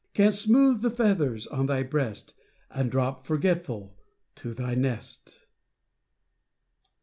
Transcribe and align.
Canst 0.15 0.41
smooth 0.41 0.81
the 0.81 0.89
feathers 0.89 1.45
on 1.45 1.67
thy 1.67 1.83
breast, 1.83 2.33
And 2.71 2.89
drop, 2.89 3.27
forgetful, 3.27 3.95
to 4.37 4.51
thy 4.51 4.73
nest. 4.73 5.45